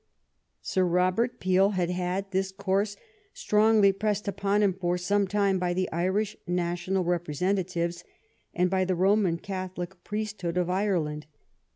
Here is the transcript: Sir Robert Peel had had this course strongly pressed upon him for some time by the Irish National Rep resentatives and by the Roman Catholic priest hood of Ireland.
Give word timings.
Sir 0.63 0.83
Robert 0.83 1.39
Peel 1.39 1.69
had 1.77 1.91
had 1.91 2.31
this 2.31 2.51
course 2.51 2.97
strongly 3.33 3.91
pressed 3.91 4.27
upon 4.27 4.63
him 4.63 4.73
for 4.73 4.97
some 4.97 5.27
time 5.27 5.59
by 5.59 5.75
the 5.75 5.87
Irish 5.91 6.35
National 6.47 7.03
Rep 7.03 7.27
resentatives 7.27 8.03
and 8.51 8.67
by 8.67 8.83
the 8.83 8.95
Roman 8.95 9.37
Catholic 9.37 10.03
priest 10.03 10.41
hood 10.41 10.57
of 10.57 10.71
Ireland. 10.71 11.27